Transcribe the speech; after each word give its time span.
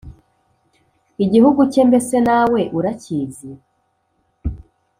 igihugu 1.23 1.61
cye 1.71 1.81
mbese 1.89 2.15
nawe 2.27 2.61
urakizi 2.77 3.49